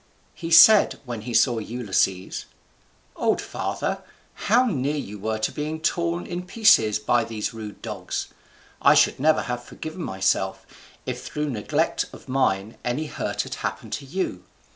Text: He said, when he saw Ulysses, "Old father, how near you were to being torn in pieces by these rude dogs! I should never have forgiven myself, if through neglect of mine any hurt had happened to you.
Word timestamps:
He 0.33 0.49
said, 0.49 0.99
when 1.05 1.21
he 1.21 1.33
saw 1.35 1.59
Ulysses, 1.59 2.45
"Old 3.15 3.39
father, 3.39 4.01
how 4.33 4.65
near 4.65 4.95
you 4.95 5.19
were 5.19 5.37
to 5.37 5.51
being 5.51 5.79
torn 5.79 6.25
in 6.25 6.47
pieces 6.47 6.97
by 6.97 7.23
these 7.23 7.53
rude 7.53 7.83
dogs! 7.83 8.29
I 8.81 8.95
should 8.95 9.19
never 9.19 9.43
have 9.43 9.63
forgiven 9.63 10.01
myself, 10.01 10.65
if 11.05 11.23
through 11.23 11.51
neglect 11.51 12.05
of 12.13 12.27
mine 12.27 12.77
any 12.83 13.05
hurt 13.05 13.43
had 13.43 13.53
happened 13.61 13.93
to 13.93 14.05
you. 14.07 14.43